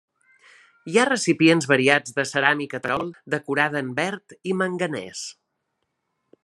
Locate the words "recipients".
1.09-1.67